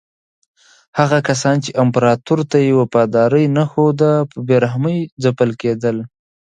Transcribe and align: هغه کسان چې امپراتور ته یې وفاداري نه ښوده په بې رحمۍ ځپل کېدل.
هغه 0.99 1.17
کسان 1.29 1.55
چې 1.63 1.77
امپراتور 1.83 2.39
ته 2.51 2.57
یې 2.65 2.71
وفاداري 2.81 3.45
نه 3.57 3.63
ښوده 3.71 4.11
په 4.31 4.37
بې 4.47 4.55
رحمۍ 4.65 4.97
ځپل 5.23 5.49
کېدل. 5.61 5.97